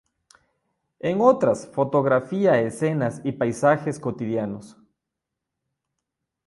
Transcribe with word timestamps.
En 0.99 1.21
otras, 1.21 1.67
fotografía 1.67 2.59
escenas 2.59 3.21
y 3.23 3.33
paisajes 3.33 3.99
cotidianos. 3.99 4.75